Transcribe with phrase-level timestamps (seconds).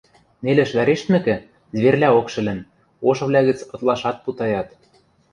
[0.43, 1.35] Нелӹш вӓрештмӹкӹ,
[1.77, 2.59] зверьлӓок шӹлӹн,
[3.09, 4.67] ошывлӓ гӹц ытлашат путаят.